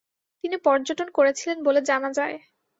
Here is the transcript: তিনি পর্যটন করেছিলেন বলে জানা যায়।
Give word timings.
তিনি 0.43 0.57
পর্যটন 0.65 1.07
করেছিলেন 1.17 1.57
বলে 1.63 1.79
জানা 1.89 2.09
যায়। 2.17 2.35